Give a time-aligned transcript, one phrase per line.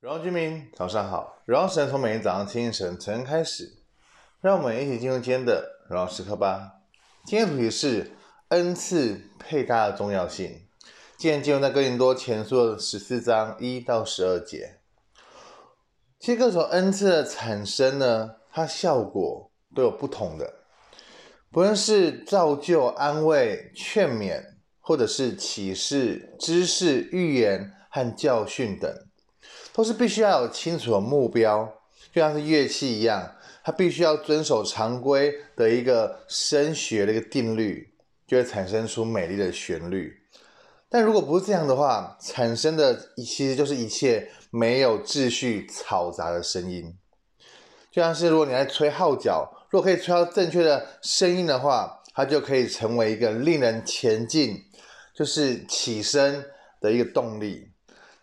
[0.00, 1.42] 荣耀居民，早上好！
[1.44, 3.82] 荣耀神从每天早上清晨晨开始，
[4.40, 6.80] 让我们一起进入今天的荣耀时刻吧。
[7.26, 8.12] 今天的主题是
[8.48, 10.62] 恩赐配搭的重要性。
[11.18, 14.78] 今天进入在哥林多前书的十四章一到十二节。
[16.18, 20.64] 其实各种恩赐的产生呢，它效果都有不同的，
[21.50, 24.42] 不论是造就、安慰、劝勉，
[24.80, 28.90] 或者是启示、知识、预言和教训等。
[29.72, 31.64] 都是必须要有清楚的目标，
[32.12, 37.92] 就像是乐器一样，它必须要遵守常规的一个声学的一个定律，
[38.26, 40.16] 就会产生出美丽的旋律。
[40.88, 46.96] 但如果不是这样的话，产生的其实就是一切没有秩序、嘈杂的声音。
[47.92, 54.64] 就像是如果你在吹号角，如果可以吹到正确的声音的话，它就可以成为一个令人前进，
[55.14, 56.44] 就是起身
[56.80, 57.69] 的一个动力。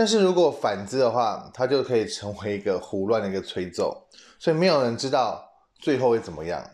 [0.00, 4.06] 但是如果反之的话，它就可以成为一个胡乱的一个吹奏，
[4.38, 5.46] 所以没有人知道
[5.78, 6.70] 最后会怎么样。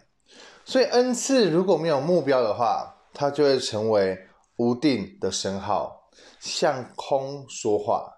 [0.65, 4.17] 所以恩赐如果没有目标的话，它就会成为
[4.59, 8.09] 无定的声号，向空说话。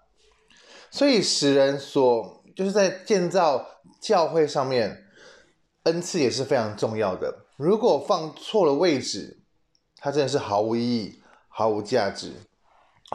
[0.91, 3.65] 所以使人所就是在建造
[3.99, 5.05] 教会上面，
[5.85, 7.47] 恩赐也是非常重要的。
[7.57, 9.41] 如果放错了位置，
[9.97, 12.33] 它真的是毫无意义、毫无价值。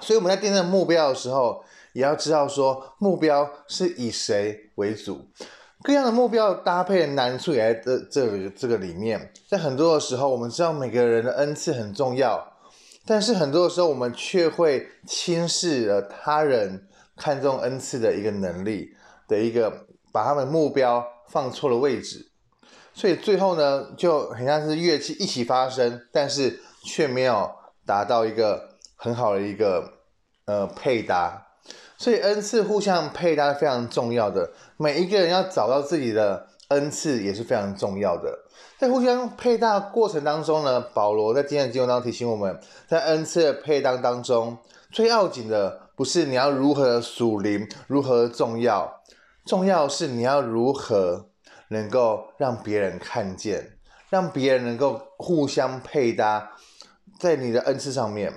[0.02, 5.20] 所以我们在订定目标的时候，也要知道说目标是以谁为主。
[5.82, 9.32] 各样的目标搭配的难处也在这这个这个里面。
[9.48, 12.52] 在很多的时候，我们知道每个人的恩赐很重要，
[13.06, 18.96] 但是很多的时候，我们却会轻视了他人看重恩赐的一个能力
[19.28, 22.30] 的一个，把他们目标放错了位置。
[22.94, 27.50] 所以最后呢，就很像是乐器一起发声，但是却没有
[27.86, 28.73] 达到一个。
[29.04, 29.86] 很好的一个
[30.46, 31.46] 呃配搭，
[31.98, 34.50] 所以恩赐互相配搭非常重要的。
[34.78, 38.34] 每一个人要找到自己的恩赐也是非常重要的。
[38.78, 42.58] 在互相配搭过程当中呢，保罗在今天的经文当中提醒我们，
[42.88, 44.56] 在恩赐的配搭当中，
[44.90, 49.02] 最要紧的不是你要如何的属灵，如何的重要，
[49.44, 51.26] 重要是你要如何
[51.68, 53.76] 能够让别人看见，
[54.08, 56.52] 让别人能够互相配搭
[57.20, 58.32] 在你的恩赐上面。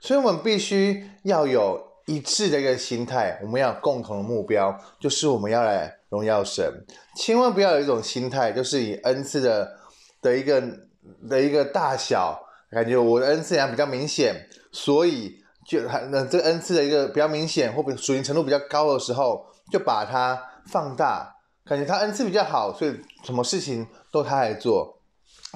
[0.00, 6.84] 所以，我们必须要有一致的一个心态，我们要有共同的目标，就是我们要来荣耀神。
[7.16, 9.76] 千万不要有一种心态，就是以恩赐的
[10.20, 10.60] 的一个
[11.28, 12.40] 的一个大小，
[12.70, 24.98] 感觉我的恩赐比较明显，所以就还那这个恩赐的一个比较明显或者属灵程度比较高的时候，就把它放大，感觉他恩赐比较好，所以什么事情都他来做。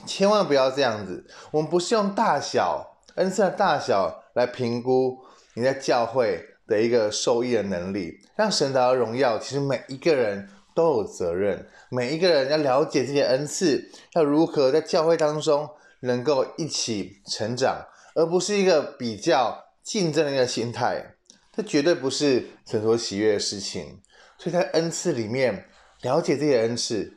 [0.06, 4.22] 千万不要这样子，我们不是用大小恩赐的大小。
[4.36, 5.18] 来评估
[5.54, 9.38] 你在教会的一个受益的能力，让神得到荣耀。
[9.38, 15.66] 其实每一个人都有责任，每一个人要了解这些恩赐，要如何在教会当中
[16.00, 17.82] 能够一起成长，
[18.14, 21.14] 而不是一个比较竞争的一个心态。
[21.54, 24.02] 这绝对不是神所喜悦的事情。
[24.36, 25.64] 所以在恩赐里面
[26.02, 27.16] 了解这些恩赐，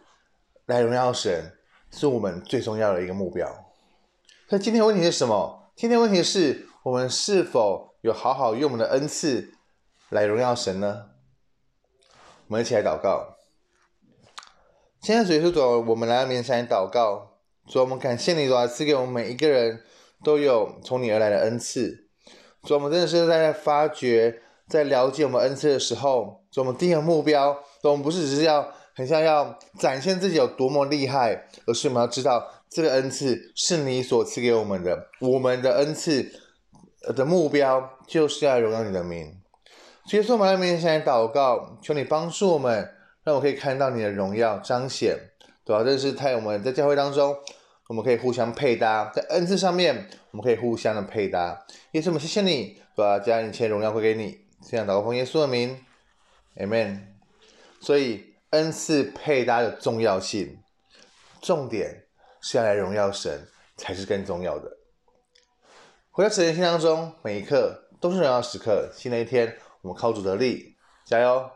[0.67, 1.51] 来荣耀神，
[1.91, 3.53] 是我们最重要的一个目标。
[4.47, 5.58] 那今天问题是什么？
[5.79, 6.67] 今天问题是。
[6.83, 9.53] 我们是否有好好用我们的恩赐
[10.09, 11.05] 来荣耀神呢？
[12.47, 13.37] 我们一起来祷告。
[15.01, 17.37] 现在主耶稣主，我们来到面前祷告。
[17.65, 19.81] 主，我们感谢你，主啊，赐给我们每一个人
[20.21, 22.09] 都有从你而来的恩赐。
[22.63, 27.53] 主，我们真的是在发掘、在了解我们恩赐的时候，主，我们定个目标。
[27.81, 36.29] 主，我们不是只是要很像要展现自己有多么厉害，而是我们要知道这个恩赐是你所赐给我们的，我们的恩赐。
[37.15, 39.41] 的目标就是要荣耀你的名。
[40.11, 42.93] 耶稣，我们来面前祷告，求你帮助我们，
[43.23, 45.17] 让我可以看到你的荣耀彰显。
[45.63, 45.81] 对吧？
[45.81, 47.33] 这是太我们在教会当中，
[47.87, 51.65] 我们可以互相配搭，在恩赐上面，我们可以互相的配搭。
[51.93, 53.17] 耶稣，我们谢谢你，对吧？
[53.17, 54.37] 将一切荣耀归给你。
[54.69, 55.79] 这样祷告奉耶稣的名
[56.57, 56.99] ，Amen。
[57.79, 60.59] 所以恩赐配搭的重要性，
[61.41, 62.05] 重点
[62.41, 63.47] 是要来荣耀神，
[63.77, 64.77] 才是更重要的。
[66.09, 68.89] 回到神的心当中，每一刻都是荣耀时刻。
[68.93, 70.75] 新的一天，我们靠主得力，
[71.05, 71.49] 加油！